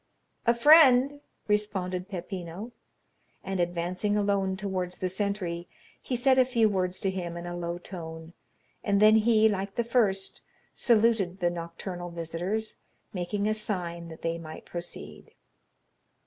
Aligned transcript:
"A 0.47 0.55
friend!" 0.55 1.21
responded 1.47 2.09
Peppino; 2.09 2.71
and, 3.43 3.59
advancing 3.59 4.17
alone 4.17 4.57
towards 4.57 4.97
the 4.97 5.09
sentry, 5.09 5.67
he 6.01 6.15
said 6.15 6.39
a 6.39 6.43
few 6.45 6.67
words 6.67 6.99
to 7.01 7.11
him 7.11 7.37
in 7.37 7.45
a 7.45 7.55
low 7.55 7.77
tone; 7.77 8.33
and 8.83 8.99
then 8.99 9.17
he, 9.17 9.47
like 9.47 9.75
the 9.75 9.83
first, 9.83 10.41
saluted 10.73 11.37
the 11.39 11.51
nocturnal 11.51 12.09
visitors, 12.09 12.77
making 13.13 13.47
a 13.47 13.53
sign 13.53 14.07
that 14.07 14.23
they 14.23 14.39
might 14.39 14.65
proceed. 14.65 15.35